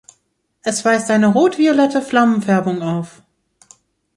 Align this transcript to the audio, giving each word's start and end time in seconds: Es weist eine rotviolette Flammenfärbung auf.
Es 0.63 0.83
weist 0.83 1.11
eine 1.11 1.27
rotviolette 1.27 2.01
Flammenfärbung 2.01 2.81
auf. 2.81 3.21